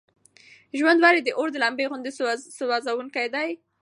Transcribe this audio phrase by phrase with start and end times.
[0.77, 2.11] ژوند ولې د اور د لمبې غوندې
[2.57, 3.49] سوزونکی دی؟